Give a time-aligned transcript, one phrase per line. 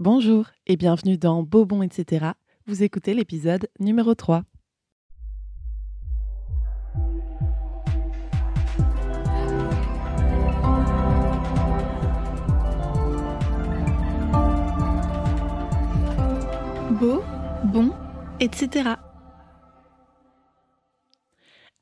[0.00, 2.26] Bonjour et bienvenue dans Bobon, etc.
[2.66, 4.44] Vous écoutez l'épisode numéro 3.
[16.92, 17.24] Beau,
[17.64, 17.90] bon,
[18.38, 18.90] etc.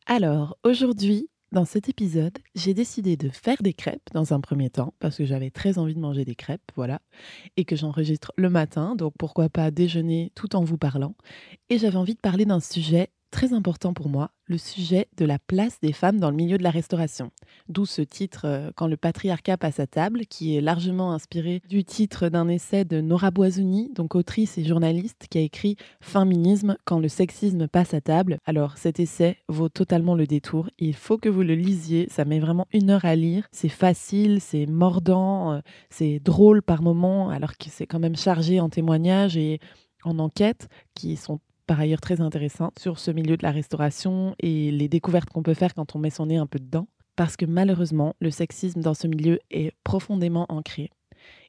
[0.06, 4.94] Alors, aujourd'hui, dans cet épisode, j'ai décidé de faire des crêpes dans un premier temps,
[4.98, 7.00] parce que j'avais très envie de manger des crêpes, voilà,
[7.56, 11.14] et que j'enregistre le matin, donc pourquoi pas déjeuner tout en vous parlant.
[11.70, 15.38] Et j'avais envie de parler d'un sujet très important pour moi, le sujet de la
[15.38, 17.32] place des femmes dans le milieu de la restauration.
[17.68, 21.84] D'où ce titre euh, Quand le patriarcat passe à table, qui est largement inspiré du
[21.84, 26.98] titre d'un essai de Nora Boisouni, donc autrice et journaliste, qui a écrit Féminisme quand
[26.98, 28.38] le sexisme passe à table.
[28.46, 30.70] Alors cet essai vaut totalement le détour.
[30.78, 32.08] Il faut que vous le lisiez.
[32.08, 33.46] Ça met vraiment une heure à lire.
[33.52, 38.60] C'est facile, c'est mordant, euh, c'est drôle par moments, alors que c'est quand même chargé
[38.60, 39.60] en témoignages et
[40.04, 44.70] en enquêtes qui sont par ailleurs très intéressant sur ce milieu de la restauration et
[44.70, 46.88] les découvertes qu'on peut faire quand on met son nez un peu dedans.
[47.16, 50.90] Parce que malheureusement, le sexisme dans ce milieu est profondément ancré.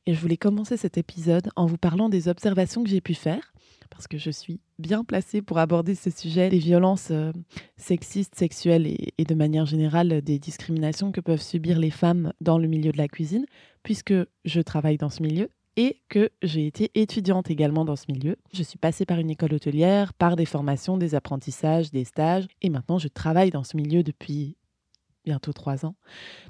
[0.05, 3.53] Et je voulais commencer cet épisode en vous parlant des observations que j'ai pu faire,
[3.89, 7.33] parce que je suis bien placée pour aborder ce sujet des violences euh,
[7.75, 12.57] sexistes, sexuelles et, et, de manière générale des discriminations que peuvent subir les femmes dans
[12.57, 13.45] le milieu de la cuisine,
[13.83, 14.13] puisque
[14.45, 18.35] je travaille dans ce milieu et que j'ai été étudiante également dans ce milieu.
[18.51, 22.69] Je suis passée par une école hôtelière, par des formations, des apprentissages, des stages, et
[22.69, 24.57] maintenant je travaille dans ce milieu depuis
[25.23, 25.95] bientôt trois ans.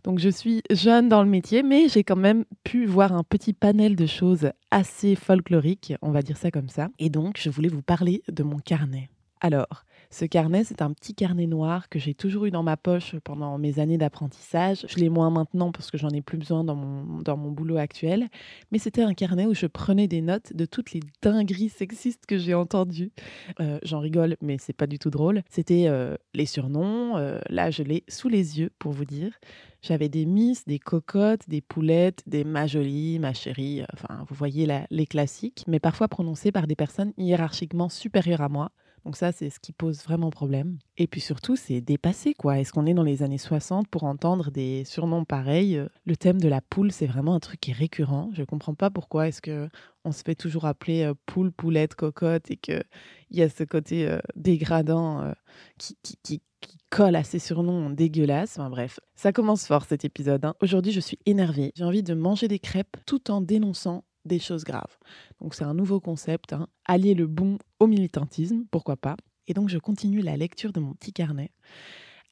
[0.04, 3.54] Donc je suis jeune dans le métier, mais j'ai quand même pu voir un petit
[3.54, 6.90] panel de choses assez folkloriques, on va dire ça comme ça.
[7.00, 9.10] Et donc je voulais vous parler de mon carnet.
[9.42, 13.16] Alors, ce carnet, c'est un petit carnet noir que j'ai toujours eu dans ma poche
[13.24, 14.86] pendant mes années d'apprentissage.
[14.88, 17.78] Je l'ai moins maintenant parce que j'en ai plus besoin dans mon, dans mon boulot
[17.78, 18.30] actuel.
[18.72, 22.38] Mais c'était un carnet où je prenais des notes de toutes les dingueries sexistes que
[22.38, 23.12] j'ai entendues.
[23.60, 25.44] Euh, j'en rigole, mais c'est pas du tout drôle.
[25.50, 27.18] C'était euh, les surnoms.
[27.18, 29.34] Euh, là, je l'ai sous les yeux pour vous dire.
[29.82, 33.84] J'avais des miss, des cocottes, des poulettes, des ma jolie, ma chérie.
[33.94, 38.72] Enfin, vous voyez les classiques, mais parfois prononcés par des personnes hiérarchiquement supérieures à moi.
[39.08, 40.80] Donc ça, c'est ce qui pose vraiment problème.
[40.98, 42.60] Et puis surtout, c'est dépassé, quoi.
[42.60, 46.50] Est-ce qu'on est dans les années 60 pour entendre des surnoms pareils Le thème de
[46.50, 48.30] la poule, c'est vraiment un truc qui est récurrent.
[48.34, 49.70] Je ne comprends pas pourquoi est-ce que
[50.04, 52.84] on se fait toujours appeler poule, poulette, cocotte et qu'il
[53.32, 55.34] y a ce côté dégradant
[55.78, 56.42] qui, qui,
[56.90, 58.60] colle à ces surnoms dégueulasses.
[58.60, 60.44] Enfin bref, ça commence fort cet épisode.
[60.44, 60.54] Hein.
[60.62, 61.72] Aujourd'hui, je suis énervée.
[61.76, 64.98] J'ai envie de manger des crêpes tout en dénonçant des choses graves.
[65.42, 66.68] Donc c'est un nouveau concept, hein.
[66.86, 69.16] allier le bon au militantisme, pourquoi pas.
[69.48, 71.52] Et donc je continue la lecture de mon petit carnet.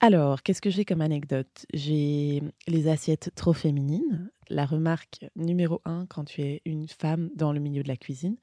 [0.02, 1.66] Alors, qu'est-ce que j'ai comme anecdote?
[1.74, 4.30] J'ai les assiettes trop féminines.
[4.50, 8.36] La remarque numéro un quand tu es une femme dans le milieu de la cuisine,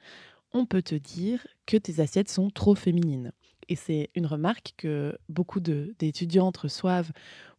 [0.52, 3.32] on peut te dire que tes assiettes sont trop féminines.
[3.68, 7.12] Et c'est une remarque que beaucoup d'étudiantes reçoivent,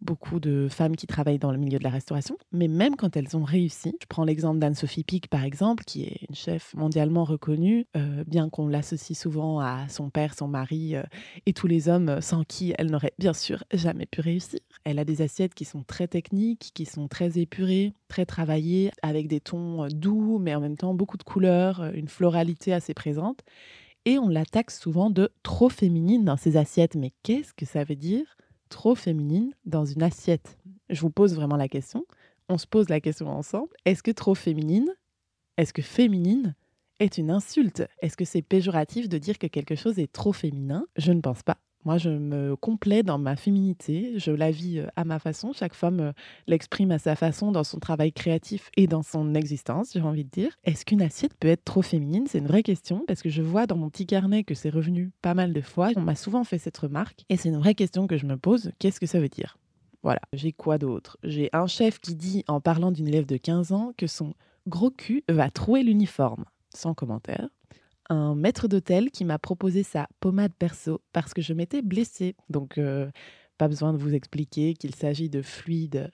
[0.03, 3.35] beaucoup de femmes qui travaillent dans le milieu de la restauration, mais même quand elles
[3.37, 3.95] ont réussi.
[4.01, 8.49] Je prends l'exemple d'Anne-Sophie Pic, par exemple, qui est une chef mondialement reconnue, euh, bien
[8.49, 11.03] qu'on l'associe souvent à son père, son mari euh,
[11.45, 14.59] et tous les hommes sans qui elle n'aurait bien sûr jamais pu réussir.
[14.83, 19.27] Elle a des assiettes qui sont très techniques, qui sont très épurées, très travaillées, avec
[19.27, 23.43] des tons euh, doux, mais en même temps beaucoup de couleurs, une floralité assez présente
[24.05, 26.95] et on l'attaque souvent de trop féminine dans ses assiettes.
[26.95, 28.37] Mais qu'est-ce que ça veut dire
[28.69, 30.57] trop féminine dans une assiette?
[30.89, 32.05] Je vous pose vraiment la question.
[32.49, 33.69] On se pose la question ensemble.
[33.85, 34.93] Est-ce que trop féminine,
[35.57, 36.55] est-ce que féminine
[36.99, 37.83] est une insulte?
[38.01, 40.85] Est-ce que c'est péjoratif de dire que quelque chose est trop féminin?
[40.97, 41.57] Je ne pense pas.
[41.85, 45.51] Moi, je me complais dans ma féminité, je la vis à ma façon.
[45.51, 46.13] Chaque femme
[46.47, 50.29] l'exprime à sa façon dans son travail créatif et dans son existence, j'ai envie de
[50.29, 50.57] dire.
[50.63, 52.25] Est-ce qu'une assiette peut être trop féminine?
[52.27, 55.11] C'est une vraie question parce que je vois dans mon petit carnet que c'est revenu
[55.21, 55.89] pas mal de fois.
[55.97, 58.71] On m'a souvent fait cette remarque et c'est une vraie question que je me pose.
[58.79, 59.57] Qu'est-ce que ça veut dire?
[60.03, 61.17] Voilà, j'ai quoi d'autre?
[61.23, 64.33] J'ai un chef qui dit en parlant d'une élève de 15 ans que son
[64.67, 66.45] gros cul va trouer l'uniforme.
[66.73, 67.49] Sans commentaire
[68.09, 72.35] un maître d'hôtel qui m'a proposé sa pommade perso parce que je m'étais blessée.
[72.49, 73.09] Donc, euh,
[73.57, 76.11] pas besoin de vous expliquer qu'il s'agit de fluide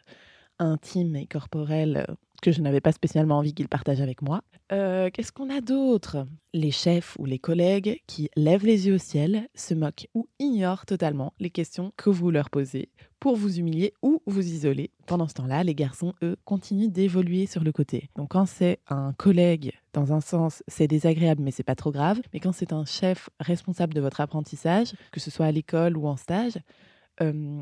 [0.59, 4.41] intime et corporel euh, que je n'avais pas spécialement envie qu'il partage avec moi.
[4.71, 6.27] Euh, qu'est-ce qu'on a d'autre?
[6.53, 10.85] Les chefs ou les collègues qui lèvent les yeux au ciel, se moquent ou ignorent
[10.85, 12.89] totalement les questions que vous leur posez
[13.19, 14.91] pour vous humilier ou vous isoler.
[15.05, 18.09] Pendant ce temps-là, les garçons, eux, continuent d'évoluer sur le côté.
[18.15, 22.19] Donc quand c'est un collègue, dans un sens, c'est désagréable, mais c'est pas trop grave.
[22.33, 26.07] Mais quand c'est un chef responsable de votre apprentissage, que ce soit à l'école ou
[26.07, 26.59] en stage,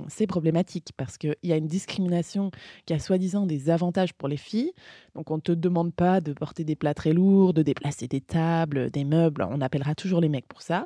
[0.08, 2.52] c'est problématique parce qu'il y a une discrimination
[2.86, 4.72] qui a soi-disant des avantages pour les filles.
[5.16, 8.22] Donc, on ne te demande pas de porter des plats très lourds, de déplacer des
[8.22, 9.48] tables, des meubles.
[9.50, 10.86] On appellera toujours les mecs pour ça.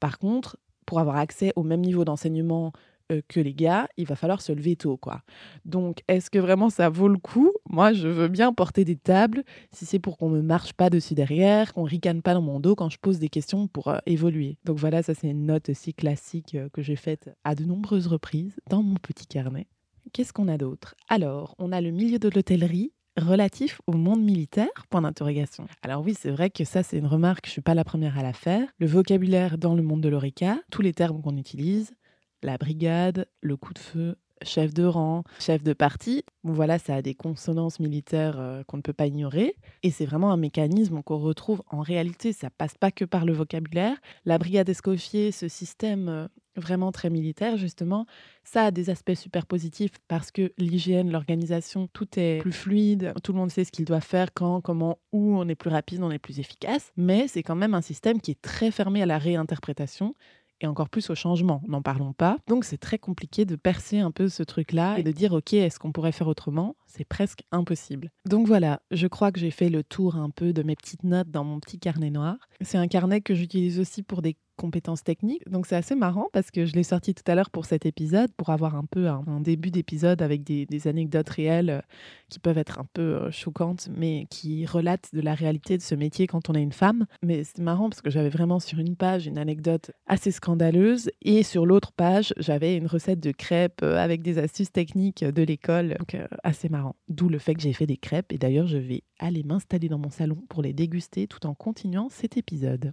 [0.00, 0.56] Par contre,
[0.86, 2.72] pour avoir accès au même niveau d'enseignement
[3.12, 5.22] euh, que les gars, il va falloir se lever tôt, quoi.
[5.64, 7.52] Donc, est-ce que vraiment ça vaut le coup?
[7.68, 11.14] Moi, je veux bien porter des tables si c'est pour qu'on me marche pas dessus
[11.14, 14.58] derrière, qu'on ricane pas dans mon dos quand je pose des questions pour euh, évoluer.
[14.64, 18.06] Donc voilà, ça c'est une note aussi classique euh, que j'ai faite à de nombreuses
[18.06, 19.66] reprises dans mon petit carnet.
[20.12, 20.94] Qu'est-ce qu'on a d'autre?
[21.08, 24.68] Alors, on a le milieu de l'hôtellerie relatif au monde militaire?
[24.90, 25.66] Point d'interrogation.
[25.82, 28.22] Alors oui, c'est vrai que ça, c'est une remarque, je suis pas la première à
[28.22, 28.68] la faire.
[28.78, 31.94] Le vocabulaire dans le monde de l'ORECA, tous les termes qu'on utilise,
[32.42, 36.24] la brigade, le coup de feu, chef de rang, chef de parti.
[36.42, 39.56] voilà, ça a des consonances militaires euh, qu'on ne peut pas ignorer.
[39.82, 42.32] Et c'est vraiment un mécanisme qu'on retrouve en réalité.
[42.32, 43.96] Ça passe pas que par le vocabulaire.
[44.24, 48.06] La brigade Escoffier, ce système euh, vraiment très militaire, justement,
[48.44, 53.12] ça a des aspects super positifs parce que l'hygiène, l'organisation, tout est plus fluide.
[53.22, 55.36] Tout le monde sait ce qu'il doit faire, quand, comment, où.
[55.38, 56.92] On est plus rapide, on est plus efficace.
[56.96, 60.14] Mais c'est quand même un système qui est très fermé à la réinterprétation
[60.60, 61.62] et encore plus au changement.
[61.66, 62.38] N'en parlons pas.
[62.48, 65.78] Donc c'est très compliqué de percer un peu ce truc-là et de dire ok, est-ce
[65.78, 66.76] qu'on pourrait faire autrement?
[66.86, 68.10] C'est presque impossible.
[68.26, 71.30] Donc voilà, je crois que j'ai fait le tour un peu de mes petites notes
[71.30, 72.36] dans mon petit carnet noir.
[72.60, 75.48] C'est un carnet que j'utilise aussi pour des compétences techniques.
[75.48, 78.32] Donc c'est assez marrant parce que je l'ai sorti tout à l'heure pour cet épisode,
[78.36, 81.80] pour avoir un peu un, début d'épisode avec des, anecdotes réelles euh,
[82.28, 85.94] qui peuvent être un peu euh, choquantes, mais qui relatent de la réalité de ce
[85.94, 87.06] métier quand on est une femme.
[87.22, 91.42] Mais c'est marrant parce que j'avais vraiment sur une page une anecdote assez scandaleuse et
[91.42, 95.96] sur l'autre page, j'avais une recette de crêpes euh, avec des astuces techniques de l'école.
[95.98, 96.96] Donc assez marrant.
[97.08, 99.98] D'où le fait que j'ai fait des crêpes et d'ailleurs je vais aller m'installer dans
[99.98, 102.92] mon salon pour les déguster tout en continuant cet épisode.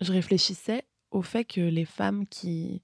[0.00, 2.82] Je réfléchissais au fait que les femmes qui,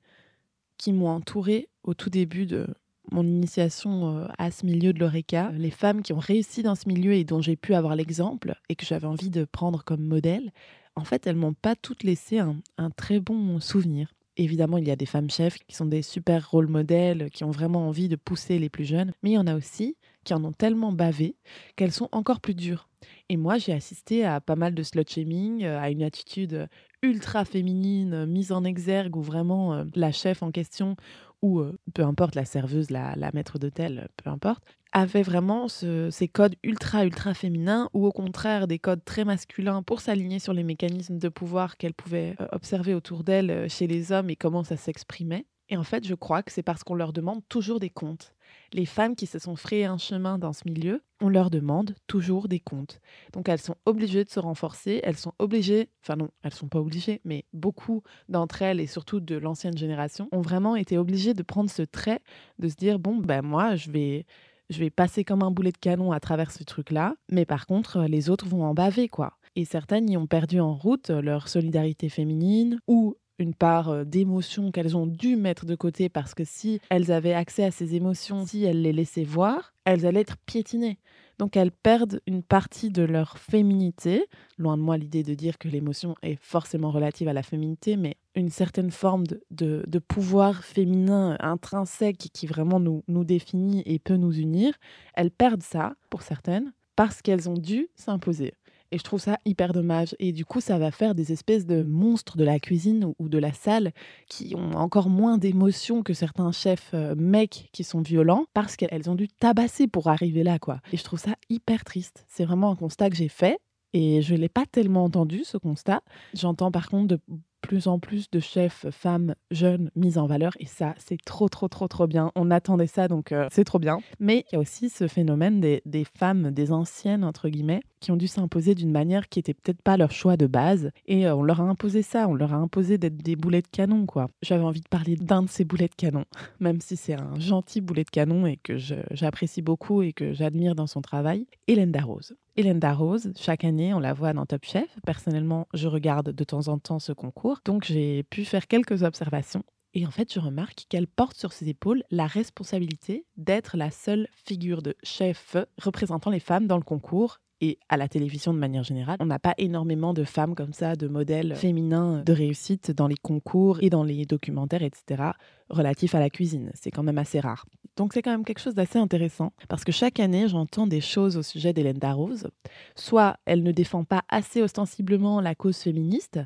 [0.78, 2.66] qui m'ont entourée au tout début de
[3.12, 6.88] mon initiation euh, à ce milieu de l'ORECA, les femmes qui ont réussi dans ce
[6.88, 10.52] milieu et dont j'ai pu avoir l'exemple et que j'avais envie de prendre comme modèle,
[10.96, 14.14] en fait, elles m'ont pas toutes laissé un, un très bon souvenir.
[14.36, 17.50] Évidemment, il y a des femmes chefs qui sont des super rôles modèles, qui ont
[17.50, 20.44] vraiment envie de pousser les plus jeunes, mais il y en a aussi qui en
[20.44, 21.36] ont tellement bavé
[21.76, 22.88] qu'elles sont encore plus dures.
[23.28, 26.68] Et moi, j'ai assisté à pas mal de slut shaming, euh, à une attitude
[27.02, 30.96] ultra féminine, mise en exergue, où vraiment euh, la chef en question,
[31.42, 34.62] ou euh, peu importe la serveuse, la, maître d'hôtel, peu importe,
[34.92, 40.00] avait vraiment ces codes ultra, ultra féminins, ou au contraire des codes très masculins pour
[40.00, 44.36] s'aligner sur les mécanismes de pouvoir qu'elle pouvait observer autour d'elle chez les hommes et
[44.36, 45.46] comment ça s'exprimait.
[45.68, 48.33] Et en fait, je crois que c'est parce qu'on leur demande toujours des comptes
[48.74, 52.48] les femmes qui se sont frayées un chemin dans ce milieu, on leur demande toujours
[52.48, 53.00] des comptes.
[53.32, 56.80] Donc elles sont obligées de se renforcer, elles sont obligées, enfin non, elles sont pas
[56.80, 61.44] obligées, mais beaucoup d'entre elles et surtout de l'ancienne génération ont vraiment été obligées de
[61.44, 62.18] prendre ce trait,
[62.58, 64.26] de se dire bon ben moi je vais
[64.70, 68.02] je vais passer comme un boulet de canon à travers ce truc-là, mais par contre
[68.02, 69.38] les autres vont en baver quoi.
[69.54, 74.96] Et certaines y ont perdu en route leur solidarité féminine ou une part d'émotions qu'elles
[74.96, 78.64] ont dû mettre de côté parce que si elles avaient accès à ces émotions, si
[78.64, 80.98] elles les laissaient voir, elles allaient être piétinées.
[81.38, 84.26] Donc elles perdent une partie de leur féminité.
[84.58, 88.16] Loin de moi l'idée de dire que l'émotion est forcément relative à la féminité, mais
[88.34, 94.32] une certaine forme de, pouvoir féminin intrinsèque qui vraiment nous, nous définit et peut nous
[94.32, 94.74] unir.
[95.14, 98.54] Elles perdent ça, pour certaines, parce qu'elles ont dû s'imposer.
[98.94, 100.14] Et je trouve ça hyper dommage.
[100.20, 103.38] Et du coup, ça va faire des espèces de monstres de la cuisine ou de
[103.38, 103.90] la salle
[104.28, 109.10] qui ont encore moins d'émotions que certains chefs euh, mecs qui sont violents parce qu'elles
[109.10, 110.80] ont dû tabasser pour arriver là, quoi.
[110.92, 112.24] Et je trouve ça hyper triste.
[112.28, 113.58] C'est vraiment un constat que j'ai fait.
[113.94, 116.02] Et je ne l'ai pas tellement entendu, ce constat.
[116.34, 117.20] J'entends par contre de
[117.62, 121.66] plus en plus de chefs femmes jeunes mises en valeur et ça c'est trop trop
[121.68, 122.30] trop trop bien.
[122.34, 124.00] On attendait ça donc euh, c'est trop bien.
[124.20, 128.16] Mais il y a aussi ce phénomène des, femmes, des anciennes entre guillemets, qui ont
[128.16, 131.42] dû s'imposer d'une manière qui était peut-être pas leur choix de base et euh, on
[131.42, 134.28] leur a imposé ça, on leur a imposé d'être des boulets de canon quoi.
[134.42, 136.24] J'avais envie de parler d'un de ces boulets de canon,
[136.60, 140.74] même si c'est un gentil boulet de canon et que j'apprécie beaucoup et que j'admire
[140.74, 142.34] dans son travail, Hélène Darroze.
[142.56, 144.88] Hélène Darroze, chaque année on la voit dans Top Chef.
[145.04, 149.64] Personnellement, je regarde de temps en temps ce concours donc j'ai pu faire quelques observations.
[149.92, 154.28] Et en fait, je remarque qu'elle porte sur ses épaules la responsabilité d'être la seule
[154.32, 158.84] figure de chef représentant les femmes dans le concours et à la télévision de manière
[158.84, 159.16] générale.
[159.20, 163.16] On n'a pas énormément de femmes comme ça, de modèles féminins de réussite dans les
[163.16, 165.30] concours et dans les documentaires, etc.,
[165.70, 166.70] relatifs à la cuisine.
[166.74, 167.64] C'est quand même assez rare.
[167.96, 171.36] Donc c'est quand même quelque chose d'assez intéressant, parce que chaque année, j'entends des choses
[171.36, 172.48] au sujet d'Hélène Darroze.
[172.96, 176.40] Soit elle ne défend pas assez ostensiblement la cause féministe,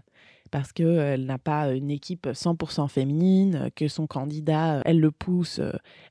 [0.50, 5.60] parce qu'elle n'a pas une équipe 100% féminine, que son candidat, elle le pousse,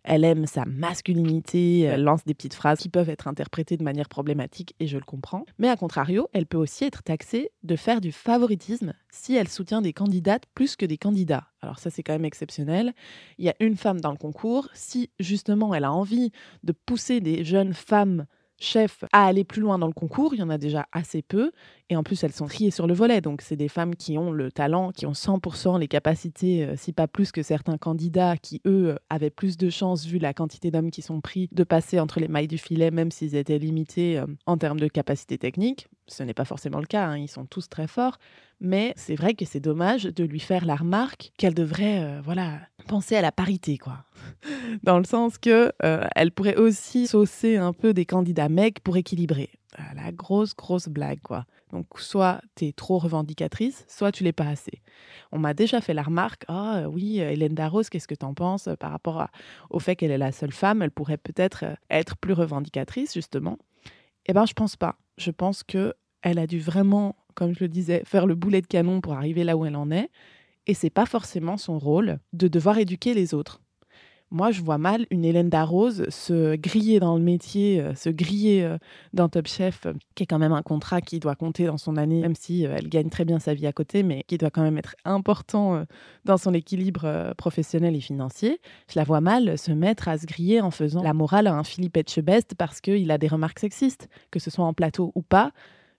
[0.03, 4.09] elle aime sa masculinité, elle lance des petites phrases qui peuvent être interprétées de manière
[4.09, 5.45] problématique et je le comprends.
[5.57, 9.81] Mais à contrario, elle peut aussi être taxée de faire du favoritisme si elle soutient
[9.81, 11.47] des candidates plus que des candidats.
[11.61, 12.93] Alors ça, c'est quand même exceptionnel.
[13.37, 14.69] Il y a une femme dans le concours.
[14.73, 16.31] Si justement elle a envie
[16.63, 18.25] de pousser des jeunes femmes
[18.59, 20.33] chefs à aller plus loin dans le concours.
[20.33, 21.51] Il y en a déjà assez peu.
[21.89, 23.21] Et en plus, elles sont triées sur le volet.
[23.21, 26.91] Donc, c'est des femmes qui ont le talent, qui ont 100% les capacités, euh, si
[26.93, 30.91] pas plus que certains candidats qui, eux, avaient plus de chances, vu la quantité d'hommes
[30.91, 34.25] qui sont pris, de passer entre les mailles du filet, même s'ils étaient limités euh,
[34.45, 35.87] en termes de capacité technique.
[36.07, 37.05] Ce n'est pas forcément le cas.
[37.05, 37.17] Hein.
[37.17, 38.17] Ils sont tous très forts.
[38.59, 42.59] Mais c'est vrai que c'est dommage de lui faire la remarque qu'elle devrait, euh, voilà,
[42.87, 44.05] penser à la parité, quoi.
[44.83, 45.71] Dans le sens que
[46.15, 49.51] elle pourrait aussi saucer un peu des candidats mecs pour équilibrer.
[49.77, 51.45] Ah, la grosse, grosse blague, quoi.
[51.71, 54.81] Donc, soit tu es trop revendicatrice, soit tu l'es pas assez.
[55.31, 58.69] On m'a déjà fait la remarque Ah oui, Hélène Darros, qu'est-ce que tu en penses
[58.79, 59.27] par rapport
[59.69, 63.59] au fait qu'elle est la seule femme Elle pourrait peut-être être plus revendicatrice, justement.
[64.25, 64.97] Eh bien, je pense pas.
[65.17, 68.67] Je pense que elle a dû vraiment, comme je le disais, faire le boulet de
[68.67, 70.09] canon pour arriver là où elle en est.
[70.67, 73.61] Et c'est pas forcément son rôle de devoir éduquer les autres.
[74.29, 78.61] Moi, je vois mal une Hélène Darroze se griller dans le métier, euh, se griller
[78.61, 78.77] euh,
[79.13, 81.95] dans Top Chef, euh, qui est quand même un contrat qui doit compter dans son
[81.95, 84.63] année, même si elle gagne très bien sa vie à côté, mais qui doit quand
[84.63, 85.85] même être important
[86.25, 88.59] dans son équilibre professionnel et financier.
[88.89, 91.63] Je la vois mal se mettre à se griller en faisant la morale à un
[91.63, 95.53] Philippe Etchebest parce qu'il a des remarques sexistes, que ce soit en plateau ou pas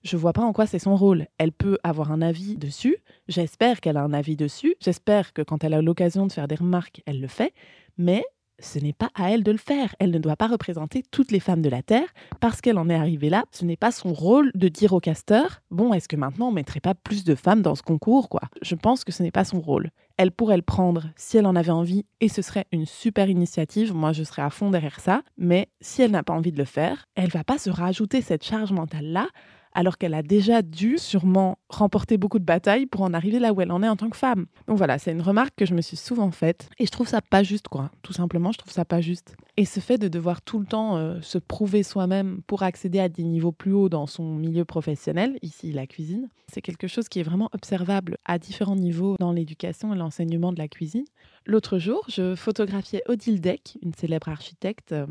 [0.04, 1.26] je vois pas en quoi c'est son rôle.
[1.38, 2.98] Elle peut avoir un avis dessus.
[3.26, 4.76] J'espère qu'elle a un avis dessus.
[4.80, 7.52] J'espère que quand elle a l'occasion de faire des remarques, elle le fait
[7.98, 8.24] mais
[8.60, 9.94] ce n'est pas à elle de le faire.
[9.98, 12.08] Elle ne doit pas représenter toutes les femmes de la Terre
[12.40, 13.44] parce qu'elle en est arrivée là.
[13.52, 16.80] Ce n'est pas son rôle de dire au casteur Bon, est-ce que maintenant on mettrait
[16.80, 18.42] pas plus de femmes dans ce concours quoi?
[18.62, 19.90] Je pense que ce n'est pas son rôle.
[20.16, 23.94] Elle pourrait le prendre si elle en avait envie et ce serait une super initiative.
[23.94, 25.22] Moi, je serais à fond derrière ça.
[25.36, 28.44] Mais si elle n'a pas envie de le faire, elle va pas se rajouter cette
[28.44, 29.28] charge mentale là
[29.72, 33.60] alors qu'elle a déjà dû sûrement remporter beaucoup de batailles pour en arriver là où
[33.60, 34.46] elle en est en tant que femme.
[34.66, 37.20] Donc voilà, c'est une remarque que je me suis souvent faite et je trouve ça
[37.20, 37.90] pas juste quoi.
[38.02, 39.36] Tout simplement, je trouve ça pas juste.
[39.56, 43.08] Et ce fait de devoir tout le temps euh, se prouver soi-même pour accéder à
[43.08, 47.20] des niveaux plus hauts dans son milieu professionnel, ici la cuisine, c'est quelque chose qui
[47.20, 51.04] est vraiment observable à différents niveaux dans l'éducation et l'enseignement de la cuisine.
[51.44, 55.06] L'autre jour, je photographiais Odile Deck, une célèbre architecte euh,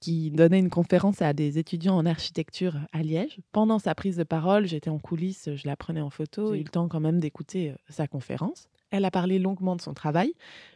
[0.00, 3.38] qui donnait une conférence à des étudiants en architecture à Liège.
[3.52, 6.54] Pendant sa prise de parole, j'étais en coulisses, je la prenais en photo.
[6.54, 8.68] J'ai eu le temps quand même d'écouter euh, sa conférence.
[8.90, 10.32] Elle a parlé longuement de son travail,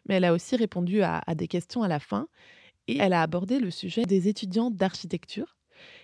[0.06, 2.28] mais elle a aussi répondu à, des questions à la fin.
[2.88, 5.56] Et elle a abordé le sujet des étudiants d'architecture,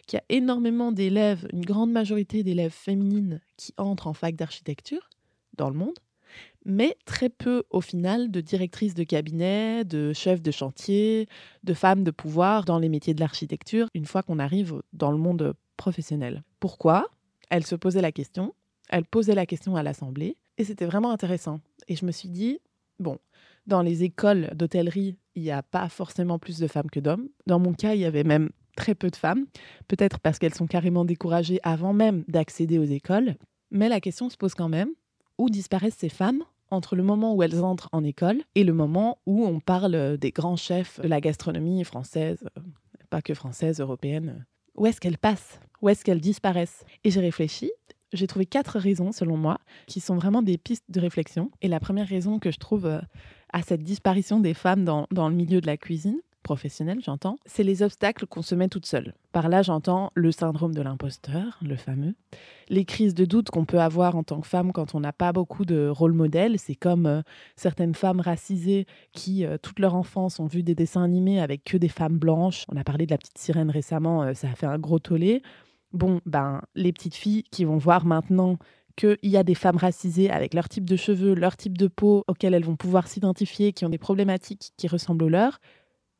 [0.06, 5.10] qu'il y a énormément d'élèves, une grande majorité d'élèves féminines qui entrent en fac d'architecture
[5.56, 5.98] dans le monde
[6.64, 11.28] mais très peu au final de directrices de cabinet, de chefs de chantier,
[11.64, 15.18] de femmes de pouvoir dans les métiers de l'architecture une fois qu'on arrive dans le
[15.18, 16.42] monde professionnel.
[16.60, 17.06] Pourquoi?
[17.50, 18.54] Elle se posait la question,
[18.90, 21.60] elle posait la question à l'Assemblée, et c'était vraiment intéressant.
[21.86, 22.58] Et je me suis dit,
[22.98, 23.18] bon,
[23.66, 27.28] dans les écoles d'hôtellerie, il n'y a pas forcément plus de femmes que d'hommes.
[27.46, 29.46] Dans mon cas, il y avait même très peu de femmes,
[29.88, 33.36] peut-être parce qu'elles sont carrément découragées avant même d'accéder aux écoles.
[33.70, 34.90] Mais la question se pose quand même,
[35.38, 39.18] où disparaissent ces femmes entre le moment où elles entrent en école et le moment
[39.26, 42.62] où on parle des grands chefs de la gastronomie française, euh,
[43.10, 44.44] pas que française, européenne.
[44.74, 45.60] Où est-ce qu'elles passent?
[45.80, 46.84] Où est-ce qu'elles disparaissent?
[47.04, 47.70] Et j'ai réfléchi.
[48.12, 51.50] J'ai trouvé quatre raisons, selon moi, qui sont vraiment des pistes de réflexion.
[51.62, 53.00] Et la première raison que je trouve euh,
[53.52, 57.62] à cette disparition des femmes dans, dans le milieu de la cuisine, professionnelle, j'entends, c'est
[57.62, 59.12] les obstacles qu'on se met toute seule.
[59.32, 62.14] Par là, j'entends le syndrome de l'imposteur, le fameux,
[62.70, 65.34] les crises de doute qu'on peut avoir en tant que femme quand on n'a pas
[65.34, 66.58] beaucoup de rôle modèle.
[66.58, 67.20] C'est comme euh,
[67.54, 71.76] certaines femmes racisées qui, euh, toute leur enfance, ont vu des dessins animés avec que
[71.76, 72.64] des femmes blanches.
[72.72, 75.42] On a parlé de la petite sirène récemment, euh, ça a fait un gros tollé.
[75.92, 78.56] Bon, ben, les petites filles qui vont voir maintenant
[78.96, 82.24] qu'il y a des femmes racisées avec leur type de cheveux, leur type de peau,
[82.26, 85.60] auxquelles elles vont pouvoir s'identifier, qui ont des problématiques qui ressemblent aux leurs,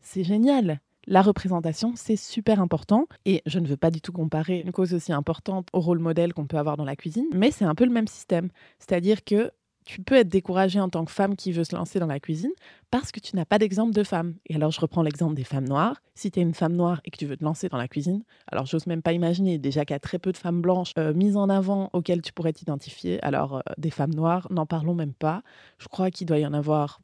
[0.00, 0.80] c'est génial.
[1.06, 3.06] La représentation, c'est super important.
[3.24, 6.34] Et je ne veux pas du tout comparer une cause aussi importante au rôle modèle
[6.34, 8.50] qu'on peut avoir dans la cuisine, mais c'est un peu le même système.
[8.78, 9.50] C'est-à-dire que
[9.88, 12.52] tu peux être découragée en tant que femme qui veut se lancer dans la cuisine
[12.90, 14.34] parce que tu n'as pas d'exemple de femme.
[14.44, 16.02] Et alors, je reprends l'exemple des femmes noires.
[16.14, 18.22] Si tu es une femme noire et que tu veux te lancer dans la cuisine,
[18.52, 21.14] alors j'ose même pas imaginer déjà qu'il y a très peu de femmes blanches euh,
[21.14, 23.18] mises en avant auxquelles tu pourrais t'identifier.
[23.24, 25.42] Alors, euh, des femmes noires, n'en parlons même pas.
[25.78, 27.00] Je crois qu'il doit y en avoir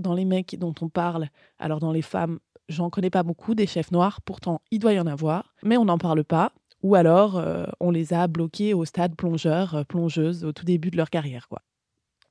[0.00, 1.28] dans les mecs dont on parle.
[1.58, 2.38] Alors dans les femmes,
[2.68, 5.84] j'en connais pas beaucoup des chefs noirs, pourtant il doit y en avoir, mais on
[5.84, 6.52] n'en parle pas.
[6.82, 10.90] ou alors euh, on les a bloqués au stade plongeur, euh, plongeuse, au tout début
[10.90, 11.48] de leur carrière.
[11.48, 11.62] Quoi.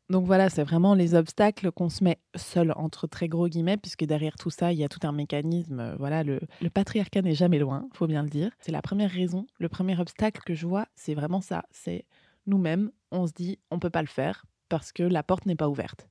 [0.10, 4.04] Donc voilà, c'est vraiment les obstacles qu'on se met seul entre très gros guillemets, puisque
[4.04, 5.80] derrière tout ça, il y a tout un mécanisme.
[5.80, 8.52] euh, voilà, le, le patriarcat n'est jamais loin, faut bien le dire.
[8.60, 11.64] C'est la première raison, le premier obstacle que je vois, c'est vraiment ça.
[11.72, 12.06] C'est
[12.46, 15.70] nous-mêmes, on se dit, on peut pas le faire parce que la porte n'est pas
[15.70, 16.08] ouverte.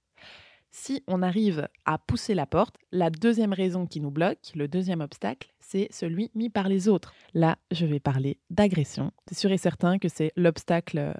[0.70, 5.00] Si on arrive à pousser la porte, la deuxième raison qui nous bloque, le deuxième
[5.00, 7.12] obstacle, c'est celui mis par les autres.
[7.34, 9.12] Là, je vais parler d'agression.
[9.28, 11.12] C'est sûr et certain que c'est l'obstacle euh,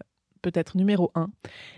[0.43, 1.31] peut-être numéro un.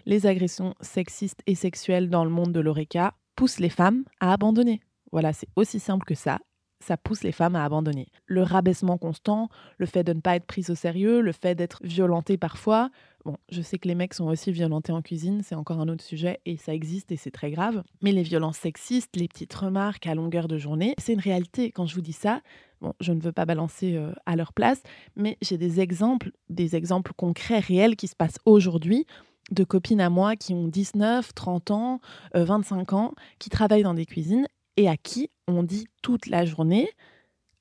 [0.04, 4.80] Les agressions sexistes et sexuelles dans le monde de l'ORECA poussent les femmes à abandonner.
[5.10, 6.38] Voilà, c'est aussi simple que ça.
[6.82, 8.08] Ça pousse les femmes à abandonner.
[8.26, 9.48] Le rabaissement constant,
[9.78, 12.90] le fait de ne pas être prise au sérieux, le fait d'être violentée parfois.
[13.24, 16.02] Bon, je sais que les mecs sont aussi violentés en cuisine, c'est encore un autre
[16.02, 17.84] sujet et ça existe et c'est très grave.
[18.02, 21.70] Mais les violences sexistes, les petites remarques à longueur de journée, c'est une réalité.
[21.70, 22.40] Quand je vous dis ça,
[22.80, 24.82] bon, je ne veux pas balancer euh, à leur place,
[25.14, 29.06] mais j'ai des exemples, des exemples concrets, réels qui se passent aujourd'hui
[29.50, 32.00] de copines à moi qui ont 19, 30 ans,
[32.36, 36.44] euh, 25 ans, qui travaillent dans des cuisines et à qui on dit toute la
[36.44, 36.88] journée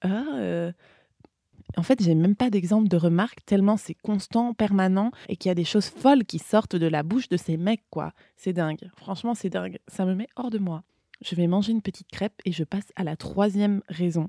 [0.01, 0.71] Ah, euh,
[1.77, 5.51] en fait, j'ai même pas d'exemple de remarque tellement c'est constant, permanent et qu'il y
[5.51, 8.13] a des choses folles qui sortent de la bouche de ces mecs, quoi.
[8.35, 8.89] C'est dingue.
[8.97, 9.79] Franchement, c'est dingue.
[9.87, 10.83] Ça me met hors de moi.
[11.21, 14.27] Je vais manger une petite crêpe et je passe à la troisième raison.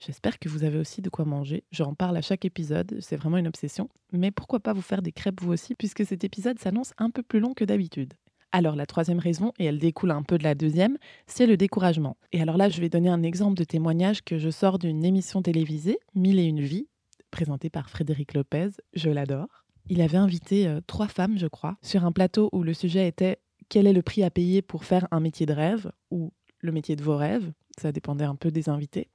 [0.00, 1.64] J'espère que vous avez aussi de quoi manger.
[1.72, 3.88] J'en parle à chaque épisode, c'est vraiment une obsession.
[4.12, 7.22] Mais pourquoi pas vous faire des crêpes vous aussi, puisque cet épisode s'annonce un peu
[7.22, 8.14] plus long que d'habitude.
[8.52, 12.16] Alors la troisième raison, et elle découle un peu de la deuxième, c'est le découragement.
[12.32, 15.42] Et alors là, je vais donner un exemple de témoignage que je sors d'une émission
[15.42, 16.88] télévisée, Mille et une vies,
[17.30, 19.64] présentée par Frédéric Lopez, je l'adore.
[19.90, 23.38] Il avait invité euh, trois femmes, je crois, sur un plateau où le sujet était
[23.68, 25.90] quel est le prix à payer pour faire un métier de rêve?
[26.10, 27.52] ou le métier de vos rêves.
[27.78, 29.08] Ça dépendait un peu des invités.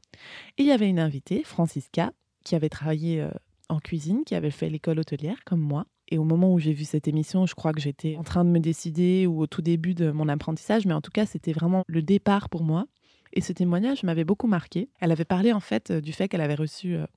[0.58, 2.13] Et il y avait une invitée, Francisca,
[2.46, 3.32] qui avait travaillé euh,
[3.70, 5.86] en cuisine, qui avait fait l'école hôtelière comme moi.
[6.13, 8.50] Et au moment où j'ai vu cette émission, je crois que j'étais en train de
[8.51, 11.84] me décider ou au tout début de mon apprentissage, mais en tout cas, c'était vraiment
[11.88, 12.86] le départ pour moi.
[13.34, 14.89] Et ce témoignage m'avait beaucoup marqué.
[15.00, 17.08] Elle avait parlé en fait euh, du fait qu'elle avait reçu euh,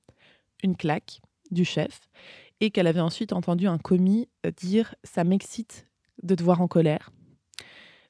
[0.63, 1.99] une claque du chef
[2.59, 5.87] et qu'elle avait ensuite entendu un commis euh, dire ça m'excite
[6.23, 7.11] de te voir en colère.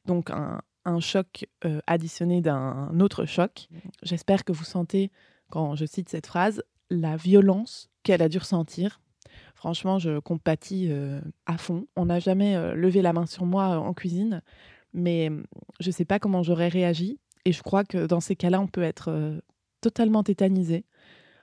[0.06, 0.62] Donc un,
[1.02, 1.48] choc
[1.86, 3.68] additionné d'un autre choc.
[4.04, 5.12] J'espère que vous sentez,
[5.50, 9.02] quand je cite cette phrase, la violence qu'elle a dû ressentir.
[9.58, 11.88] Franchement, je compatis euh, à fond.
[11.96, 14.44] On n'a jamais euh, levé la main sur moi euh, en cuisine,
[14.94, 15.42] mais euh,
[15.80, 17.20] je ne sais pas comment j'aurais réagi.
[17.44, 19.42] Et je crois que dans ces cas-là, on peut être
[19.82, 20.86] totalement tétanisé.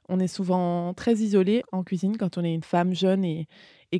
[0.08, 3.48] On est souvent très isolé en cuisine quand on est une femme jeune et,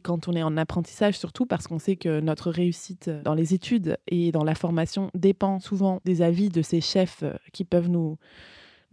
[0.02, 3.96] quand on est en apprentissage, surtout parce qu'on sait que notre réussite dans les études
[4.06, 8.18] et dans la formation dépend souvent des avis de ces chefs qui peuvent nous,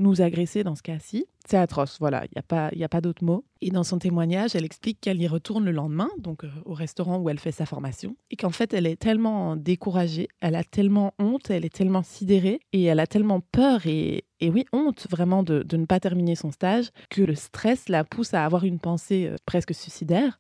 [0.02, 1.26] nous agresser dans ce cas-ci.
[1.48, 3.44] C'est atroce, voilà, il n'y a pas, y a pas d'autre mot.
[3.62, 7.18] Et dans son témoignage, elle explique qu'elle y retourne le lendemain, donc euh, au restaurant
[7.18, 11.14] où elle fait sa formation, et qu'en fait, elle est tellement découragée, elle a tellement
[11.20, 15.44] honte, elle est tellement sidérée, et elle a tellement peur et, et oui, honte vraiment
[15.44, 18.80] de, de ne pas terminer son stage, que le stress la pousse à avoir une
[18.80, 20.40] pensée euh, presque suicidaire,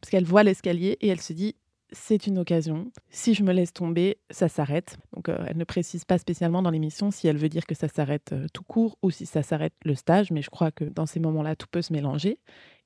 [0.00, 1.56] parce qu'elle voit l'escalier et elle se dit
[1.92, 2.90] c'est une occasion.
[3.10, 4.98] Si je me laisse tomber, ça s'arrête.
[5.14, 7.88] Donc, euh, elle ne précise pas spécialement dans l'émission si elle veut dire que ça
[7.88, 11.06] s'arrête euh, tout court ou si ça s'arrête le stage, mais je crois que dans
[11.06, 12.38] ces moments-là, tout peut se mélanger.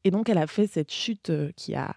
[0.04, 1.94] Et donc, elle a fait cette chute euh, qui a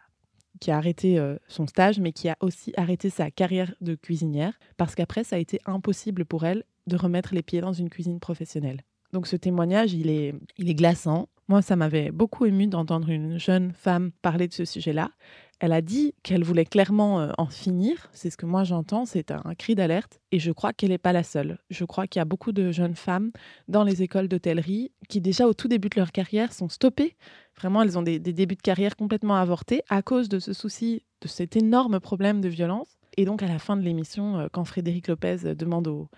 [0.61, 4.95] qui a arrêté son stage, mais qui a aussi arrêté sa carrière de cuisinière, parce
[4.95, 8.79] qu'après, ça a été impossible pour elle de remettre les pieds dans une cuisine professionnelle.
[9.15, 11.29] Donc ce témoignage, il est, il est glaçant.
[11.47, 15.11] Moi, ça m'avait beaucoup ému d'entendre une jeune femme parler de ce sujet-là.
[15.59, 18.09] Elle a dit qu'elle voulait clairement euh, en finir.
[18.11, 20.19] C'est ce que moi j'entends, c'est un, cri d'alerte.
[20.31, 21.59] Et je crois qu'elle n'est pas la seule.
[21.69, 23.31] Je crois qu'il y a beaucoup de jeunes femmes
[23.67, 27.15] dans les écoles d'hôtellerie qui déjà au tout début de leur carrière sont stoppées.
[27.57, 31.27] Vraiment, elles ont des, débuts de carrière complètement avortés à cause de ce souci, de
[31.27, 32.97] cet énorme problème de violence.
[33.15, 36.09] Et donc à la fin de l'émission, euh, quand Frédéric Lopez euh, demande aux,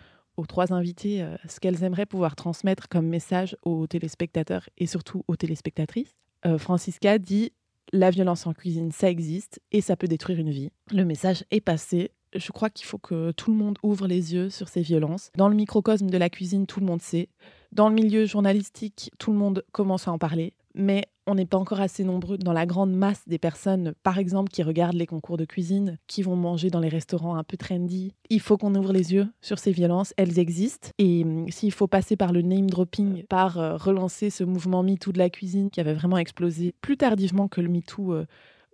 [0.47, 6.15] trois invités ce qu'elles aimeraient pouvoir transmettre comme message aux téléspectateurs et surtout aux téléspectatrices,
[6.59, 7.53] Francisca dit
[7.93, 10.69] la violence en cuisine, ça existe et ça peut détruire une vie.
[10.91, 12.11] Le message est passé.
[12.33, 15.31] Je crois qu'il faut que tout le monde ouvre les yeux sur ces violences.
[15.35, 17.29] Dans le microcosme de la cuisine, tout le monde sait.
[17.71, 20.53] Dans le milieu journalistique, tout le monde commence à en parler.
[20.77, 24.51] Mais on n'est pas encore assez nombreux dans la grande masse des personnes, par exemple,
[24.51, 28.13] qui regardent les concours de cuisine, qui vont manger dans les restaurants un peu trendy.
[28.29, 30.89] Il faut qu'on ouvre les yeux sur ces violences, elles existent.
[30.99, 35.11] Et hum, s'il faut passer par le name dropping, par euh, relancer ce mouvement MeToo
[35.11, 38.25] de la cuisine qui avait vraiment explosé plus tardivement que le MeToo euh,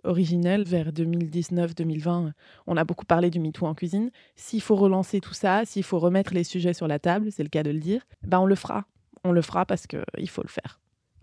[0.04, 2.32] originel, vers 2019-2020,
[2.66, 4.10] on a beaucoup parlé du MeToo en cuisine.
[4.36, 7.48] S'il faut relancer tout ça, s'il faut remettre les sujets sur la table, c'est le
[7.48, 8.84] cas de le dire, ben on le fera.
[9.24, 10.78] On le fera parce qu'il faut le faire.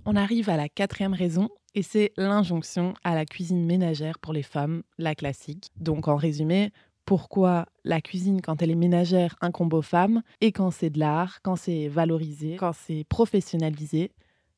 [0.05, 4.41] On arrive à la quatrième raison, et c'est l'injonction à la cuisine ménagère pour les
[4.41, 5.71] femmes, la classique.
[5.77, 6.71] Donc en résumé,
[7.05, 11.41] pourquoi la cuisine, quand elle est ménagère, incombe aux femmes, et quand c'est de l'art,
[11.43, 14.11] quand c'est valorisé, quand c'est professionnalisé,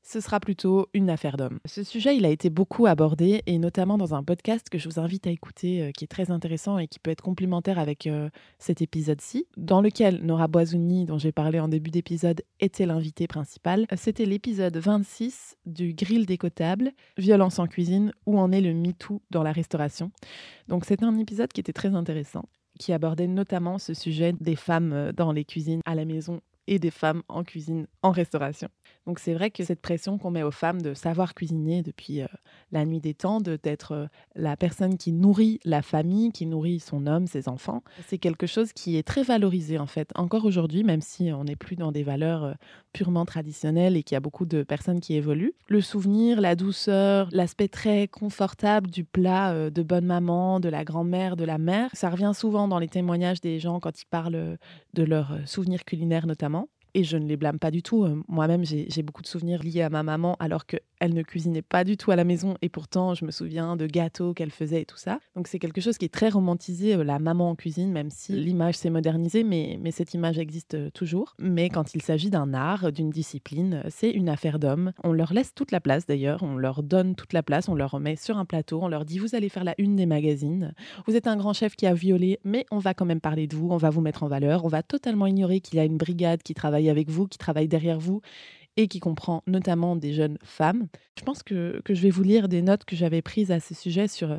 [0.03, 1.59] ce sera plutôt une affaire d'homme.
[1.65, 4.99] Ce sujet, il a été beaucoup abordé, et notamment dans un podcast que je vous
[4.99, 8.29] invite à écouter, euh, qui est très intéressant et qui peut être complémentaire avec euh,
[8.59, 13.87] cet épisode-ci, dans lequel Nora Boisouni, dont j'ai parlé en début d'épisode, était l'invité principal.
[13.95, 19.43] C'était l'épisode 26 du Grill décotable, violence en cuisine, où en est le MeToo dans
[19.43, 20.11] la restauration.
[20.67, 22.43] Donc c'était un épisode qui était très intéressant
[22.79, 26.79] qui abordait notamment ce sujet des femmes euh, dans les cuisines à la maison et
[26.79, 28.69] des femmes en cuisine en restauration.
[29.05, 32.27] Donc c'est vrai que cette pression qu'on met aux femmes de savoir cuisiner depuis euh,
[32.73, 37.07] la nuit des temps, d'être euh, la personne qui nourrit la famille, qui nourrit son
[37.07, 40.09] homme, ses enfants, c'est quelque chose qui est très valorisé en fait.
[40.15, 42.53] Encore aujourd'hui, même si on n'est plus dans des valeurs euh,
[42.91, 47.29] purement traditionnelles et qu'il y a beaucoup de personnes qui évoluent, le souvenir, la douceur,
[47.31, 52.09] l'aspect très confortable du plat de bonne maman, de la grand-mère, de la mère, ça
[52.09, 54.57] revient souvent dans les témoignages des gens quand ils parlent
[54.93, 56.67] de leurs souvenirs culinaires notamment.
[56.93, 58.05] Et je ne les blâme pas du tout.
[58.27, 61.83] Moi-même, j'ai beaucoup de souvenirs liés à ma maman alors que elle ne cuisinait pas
[61.83, 64.85] du tout à la maison et pourtant je me souviens de gâteaux qu'elle faisait et
[64.85, 65.19] tout ça.
[65.35, 68.31] Donc c'est quelque chose qui est très romantisé, euh, la maman en cuisine, même si
[68.31, 71.35] l'image s'est modernisée, mais, cette image existe euh, toujours.
[71.39, 74.93] Mais quand il s'agit d'un art, d'une discipline, c'est une affaire d'homme.
[75.03, 77.91] On leur laisse toute la place d'ailleurs, on leur donne toute la place, on leur
[77.91, 80.73] remet sur un plateau, on leur dit vous allez faire la une des magazines,
[81.05, 83.57] vous êtes un grand chef qui a violé, mais on va quand même parler de
[83.57, 85.97] vous, on va vous mettre en valeur, on va totalement ignorer qu'il y a une
[85.97, 88.21] brigade qui travaille avec vous, qui travaille derrière vous
[88.75, 90.87] et qui comprend notamment des jeunes femmes.
[91.17, 93.75] Je pense que, que je vais vous lire des notes que j'avais prises à ce
[93.75, 94.31] sujet sur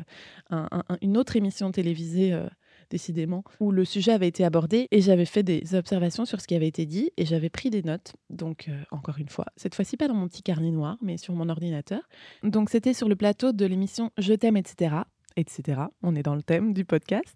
[0.51, 0.65] euh,
[1.01, 2.33] une autre émission télévisée.
[2.33, 2.47] Euh,
[2.91, 6.53] décidément, où le sujet avait été abordé et j'avais fait des observations sur ce qui
[6.53, 8.13] avait été dit et j'avais pris des notes.
[8.29, 11.33] Donc, euh, encore une fois, cette fois-ci pas dans mon petit carnet noir, mais sur
[11.33, 12.01] mon ordinateur.
[12.43, 14.97] Donc, c'était sur le plateau de l'émission Je t'aime, etc
[15.37, 15.81] etc.
[16.03, 17.35] On est dans le thème du podcast.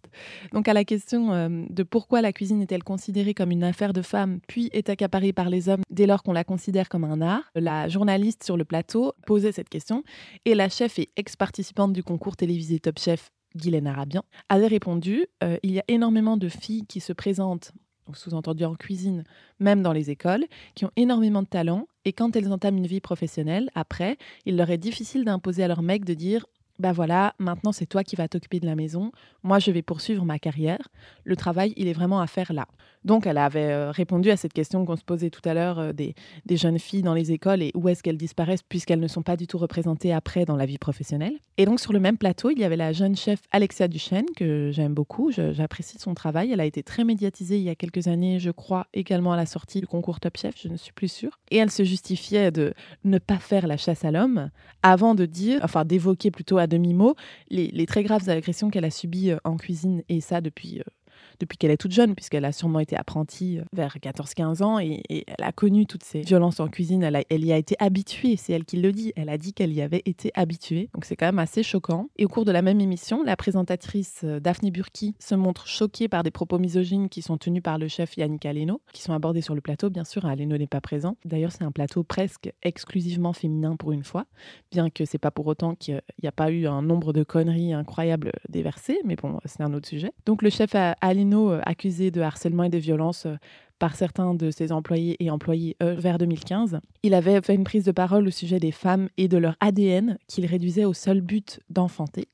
[0.54, 4.02] Donc à la question euh, de pourquoi la cuisine est-elle considérée comme une affaire de
[4.02, 7.52] femmes, puis est accaparée par les hommes dès lors qu'on la considère comme un art,
[7.56, 10.04] la journaliste sur le plateau posait cette question
[10.46, 15.58] et la chef et ex-participante du concours télévisé Top Chef, Guylaine Arabian, avait répondu euh,
[15.64, 17.74] Il y a énormément de filles qui se présentent
[18.14, 19.24] sous-entendu en cuisine,
[19.60, 23.02] même dans les écoles, qui ont énormément de talent, et quand elles entament une vie
[23.02, 26.46] professionnelle, après, il leur est difficile d'imposer à leur mec de dire
[26.80, 29.12] bah voilà, maintenant c'est toi qui vas t'occuper de la maison,
[29.44, 30.88] moi je vais poursuivre ma carrière,
[31.26, 32.68] le travail il est vraiment à faire là.
[33.06, 35.94] Donc elle avait euh, répondu à cette question qu'on se posait tout à l'heure euh,
[35.94, 36.16] des,
[36.50, 39.48] jeunes filles dans les écoles et où est-ce qu'elles disparaissent puisqu'elles ne sont pas du
[39.48, 41.34] tout représentées après dans la vie professionnelle.
[41.58, 44.72] Et donc sur le même plateau, il y avait la jeune chef Alexia Duchesne que
[44.72, 48.40] j'aime beaucoup, j'apprécie son travail, elle a été très médiatisée il y a quelques années,
[48.40, 51.40] je crois également à la sortie du concours Top Chef, je ne suis plus sûre.
[51.52, 52.74] Et elle se justifiait de
[53.06, 54.50] ne pas faire la chasse à l'homme
[54.84, 57.16] avant de dire, enfin d'évoquer plutôt à demi-mot
[57.50, 60.82] les, très graves agressions qu'elle a subies euh, en cuisine et ça depuis
[61.40, 65.02] depuis qu'elle est toute jeune, puisqu'elle a sûrement été apprentie euh, vers 14-15 ans et,
[65.10, 67.04] elle a connu toutes ces violences en cuisine.
[67.04, 69.14] Elle, elle y a été habituée, c'est elle qui le dit.
[69.16, 70.90] Elle a dit qu'elle y avait été habituée.
[70.94, 72.10] Donc c'est quand même assez choquant.
[72.18, 76.08] Et au cours de la même émission, la présentatrice euh, Daphné Burki se montre choquée
[76.08, 79.42] par des propos misogynes qui sont tenus par le chef Yannick Aleno, qui sont abordés
[79.42, 79.90] sur le plateau.
[79.90, 81.18] Bien sûr, Aleno n'est pas présent.
[81.26, 84.26] D'ailleurs, c'est un plateau presque exclusivement féminin pour une fois,
[84.72, 87.74] bien que c'est pas pour autant qu'il n'y a pas eu un nombre de conneries
[87.74, 90.12] incroyables déversées, mais bon, c'est un autre sujet.
[90.26, 93.36] Donc le chef Aleno euh, accusé de harcèlement et de violence euh,
[93.78, 96.80] par certains de ses employés et employés euh, vers 2015.
[97.04, 100.18] Il avait fait une prise de parole au sujet des femmes et de leur ADN
[100.28, 102.28] qu'il réduisait au seul but d'enfanter.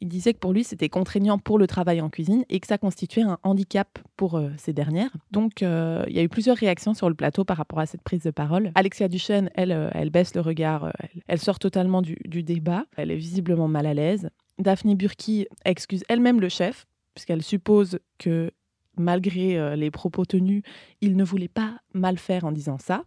[0.00, 2.76] Il disait que pour lui, c'était contraignant pour le travail en cuisine et que ça
[2.76, 5.12] constituait un handicap pour ces dernières.
[5.30, 8.24] Donc, il y a eu plusieurs réactions sur le plateau par rapport à cette prise
[8.24, 8.72] de parole.
[8.74, 10.92] Alexia Duchesne, elle, elle baisse le regard,
[11.28, 12.86] elle, sort totalement du, du, débat.
[12.96, 14.28] Elle est visiblement mal à l'aise.
[14.58, 18.50] Daphné Burki excuse elle-même le chef puisqu'elle suppose que
[18.96, 20.62] malgré euh, les propos tenus,
[21.00, 23.04] il ne voulait pas mal faire en disant ça.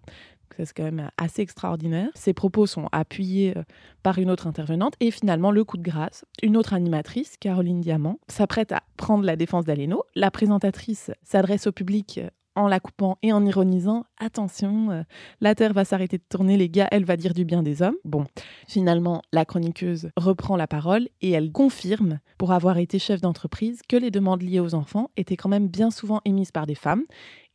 [0.57, 2.09] C'est quand même assez extraordinaire.
[2.15, 3.63] Ses propos sont appuyés euh,
[4.03, 4.93] par une autre intervenante.
[5.01, 9.35] Et finalement, le coup de grâce, une autre animatrice, Caroline Diamant, s'apprête à prendre la
[9.35, 10.03] défense d'Aleno.
[10.15, 15.03] La présentatrice s'adresse au public euh, en la coupant et en ironisant attention, euh,
[15.41, 17.95] la Terre va s'arrêter de tourner, les gars, elle va dire du bien des hommes.
[18.03, 18.25] Bon,
[18.67, 23.97] finalement, la chroniqueuse reprend la parole et elle confirme, pour avoir été chef d'entreprise, que
[23.97, 27.03] les demandes liées aux enfants étaient quand même bien souvent émises par des femmes.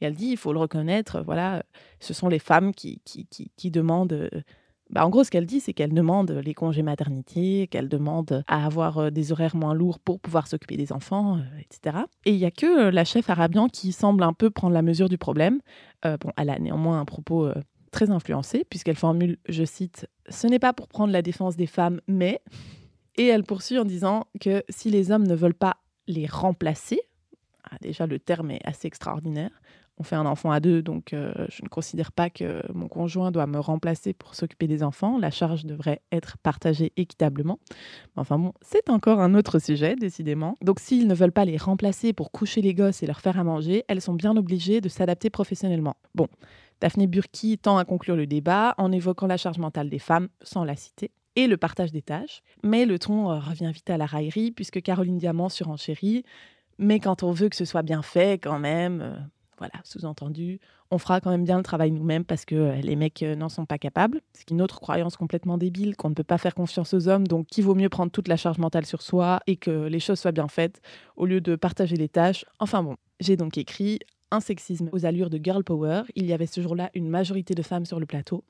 [0.01, 1.63] Et elle dit, il faut le reconnaître, voilà,
[1.99, 4.43] ce sont les femmes qui, qui, qui demandent euh,
[4.91, 8.67] bah, en gros, ce qu'elle dit, c'est qu'elle demande les congés maternité, qu'elle demande à
[8.67, 12.05] avoir des horaires moins lourds pour pouvoir s'occuper des enfants, etc.
[12.25, 15.09] Et il n'y a que la chef Arabian qui semble un peu prendre la mesure
[15.09, 15.61] du problème.
[16.03, 17.51] bon, elle a néanmoins un propos
[17.91, 22.01] très influencée, puisqu'elle formule, je cite, Ce n'est pas pour prendre la défense des femmes,
[22.07, 22.41] mais...
[23.17, 25.77] Et elle poursuit en disant que si les hommes ne veulent pas
[26.07, 27.01] les remplacer,
[27.65, 29.51] ah, déjà le terme est assez extraordinaire,
[30.01, 33.31] on fait un enfant à deux, donc euh, je ne considère pas que mon conjoint
[33.31, 35.19] doit me remplacer pour s'occuper des enfants.
[35.19, 37.59] La charge devrait être partagée équitablement.
[38.17, 40.57] Enfin bon, c'est encore un autre sujet, décidément.
[40.63, 43.45] Donc s'ils ne veulent pas les remplacer pour coucher les gosses et leur faire à
[43.45, 45.97] manger, elles sont bien obligées de s'adapter professionnellement.
[46.15, 46.29] Bon,
[46.81, 50.65] Daphné Burki tend à conclure le débat en évoquant la charge mentale des femmes, sans
[50.65, 52.43] la citer et le partage des tâches.
[52.65, 56.25] Mais le ton euh, revient vite à la raillerie, puisque Caroline Diamant surenchérit.
[56.79, 59.17] Mais quand on veut que ce soit bien fait, quand même, euh,
[59.61, 60.59] voilà, sous-entendu,
[60.91, 63.51] on fera quand même bien le travail nous-mêmes parce que euh, les mecs euh, n'en
[63.51, 64.23] sont pas capables.
[64.33, 67.47] C'est une autre croyance complètement débile qu'on ne peut pas faire confiance aux hommes, donc
[67.47, 70.33] qu'il vaut mieux prendre toute la charge mentale sur soi et que les choses soient
[70.33, 70.81] bien faites
[71.17, 72.47] au lieu de partager les tâches.
[72.59, 76.03] Enfin bon, j'ai donc écrit un sexisme aux allures de girl power.
[76.15, 78.45] Il y avait ce jour-là une majorité de femmes sur le plateau,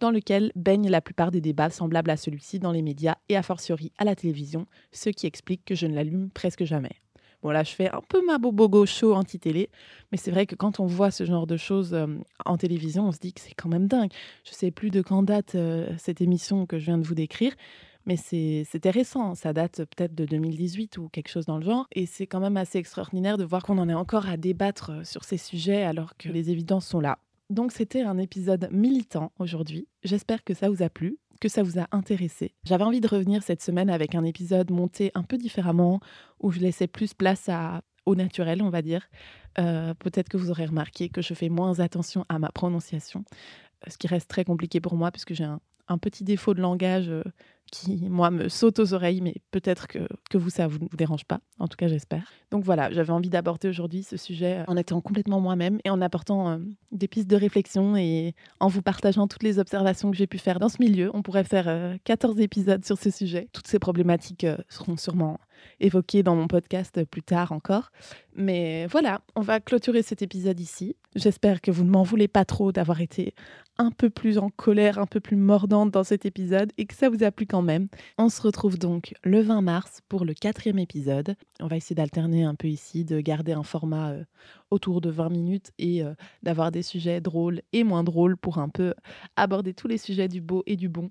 [0.00, 3.42] dans lequel baignent la plupart des débats semblables à celui-ci dans les médias et a
[3.42, 6.96] fortiori à la télévision, ce qui explique que je ne l'allume presque jamais.
[7.42, 9.70] Bon, là, je fais un peu ma bobogo show anti-télé,
[10.10, 12.06] mais c'est vrai que quand on voit ce genre de choses euh,
[12.44, 14.10] en télévision, on se dit que c'est quand même dingue.
[14.44, 17.52] Je sais plus de quand date euh, cette émission que je viens de vous décrire,
[18.06, 19.34] mais c'était récent.
[19.34, 21.86] Ça date peut-être de 2018 ou quelque chose dans le genre.
[21.92, 25.04] Et c'est quand même assez extraordinaire de voir qu'on en est encore à débattre euh,
[25.04, 27.18] sur ces sujets alors que les évidences sont là.
[27.50, 29.86] Donc c'était un épisode militant aujourd'hui.
[30.02, 32.54] J'espère que ça vous a plu que ça vous a intéressé.
[32.64, 36.00] J'avais envie de revenir cette semaine avec un épisode monté un peu différemment,
[36.40, 37.48] où je laissais plus place
[38.04, 39.08] au naturel, on va dire.
[39.58, 43.24] Euh, peut-être que vous aurez remarqué que je fais moins attention à ma prononciation,
[43.86, 46.60] euh, ce qui reste très compliqué pour moi, puisque j'ai un, un petit défaut de
[46.60, 47.22] langage euh,
[47.70, 49.98] qui, moi, me saute aux oreilles, mais peut-être que,
[50.30, 51.40] que vous, ça ne vous, dérange pas.
[51.58, 52.30] En tout cas, j'espère.
[52.50, 56.48] Donc voilà, j'avais envie d'aborder aujourd'hui ce sujet en étant complètement moi-même et en apportant
[56.48, 56.58] euh,
[56.92, 60.60] des pistes de réflexion et en vous partageant toutes les observations que j'ai pu faire
[60.60, 61.10] dans ce milieu.
[61.14, 63.48] On pourrait faire 14 euh, épisodes sur ce sujet.
[63.52, 65.38] Toutes ces problématiques seront sûrement
[65.80, 67.90] évoquées dans mon podcast plus tard encore.
[68.34, 70.96] Mais voilà, on va clôturer cet épisode ici.
[71.14, 73.34] J'espère que vous ne m'en voulez pas trop d'avoir été
[73.78, 77.08] un peu plus en colère, un peu plus mordante dans cet épisode et que ça
[77.08, 77.88] vous a plu même.
[78.18, 81.36] On se retrouve donc le 20 mars pour le quatrième épisode.
[81.60, 84.24] On va essayer d'alterner un peu ici, de garder un format euh,
[84.70, 88.68] autour de 20 minutes et euh, d'avoir des sujets drôles et moins drôles pour un
[88.68, 88.94] peu
[89.36, 91.08] aborder tous les sujets du beau et du bon.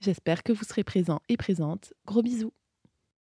[0.00, 1.94] J'espère que vous serez présents et présentes.
[2.06, 2.52] Gros bisous